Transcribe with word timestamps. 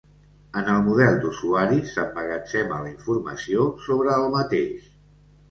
En 0.59 0.69
el 0.75 0.77
model 0.85 1.19
d'usuari 1.25 1.77
s'emmagatzema 1.89 2.81
la 2.87 2.91
informació 2.93 3.69
sobre 3.91 4.19
el 4.19 4.27
mateix. 4.39 4.91